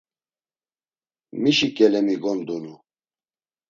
[1.41, 2.75] Mişi ǩelemi gondunu?